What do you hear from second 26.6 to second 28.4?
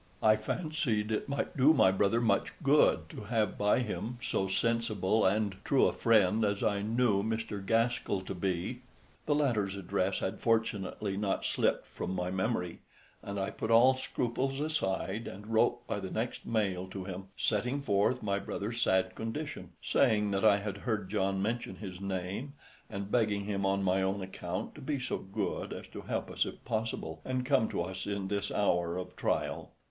possible and come to us in